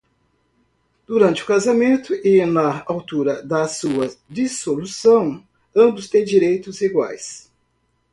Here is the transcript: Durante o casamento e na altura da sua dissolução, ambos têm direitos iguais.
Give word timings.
Durante 1.05 1.43
o 1.43 1.45
casamento 1.45 2.11
e 2.27 2.43
na 2.43 2.83
altura 2.87 3.43
da 3.43 3.67
sua 3.67 4.09
dissolução, 4.27 5.45
ambos 5.75 6.09
têm 6.09 6.25
direitos 6.25 6.81
iguais. 6.81 7.51